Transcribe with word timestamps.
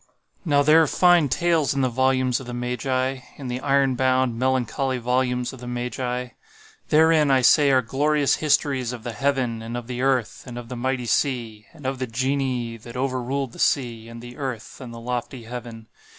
Now 0.43 0.63
there 0.63 0.81
are 0.81 0.87
fine 0.87 1.29
tales 1.29 1.75
in 1.75 1.81
the 1.81 1.87
volumes 1.87 2.39
of 2.39 2.47
the 2.47 2.55
Magi—in 2.55 3.47
the 3.49 3.59
iron 3.59 3.93
bound, 3.93 4.39
melancholy 4.39 4.97
volumes 4.97 5.53
of 5.53 5.59
the 5.59 5.67
Magi. 5.67 6.29
Therein, 6.89 7.29
I 7.29 7.41
say, 7.41 7.69
are 7.69 7.83
glorious 7.83 8.37
histories 8.37 8.93
of 8.93 9.03
the 9.03 9.11
Heaven, 9.13 9.61
and 9.61 9.77
of 9.77 9.85
the 9.85 10.01
Earth, 10.01 10.45
and 10.47 10.57
of 10.57 10.69
the 10.69 10.75
mighty 10.75 11.05
sea—and 11.05 11.85
of 11.85 11.99
the 11.99 12.07
Genii 12.07 12.77
that 12.77 12.97
over 12.97 13.21
ruled 13.21 13.51
the 13.51 13.59
sea, 13.59 14.09
and 14.09 14.23
the 14.23 14.37
earth, 14.37 14.81
and 14.81 14.91
the 14.91 14.99
lofty 14.99 15.43
heaven. 15.43 15.85